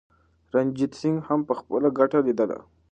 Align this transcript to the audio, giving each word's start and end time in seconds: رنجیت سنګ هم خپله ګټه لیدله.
رنجیت 0.53 0.93
سنګ 0.99 1.17
هم 1.27 1.39
خپله 1.59 1.87
ګټه 1.99 2.19
لیدله. 2.25 2.57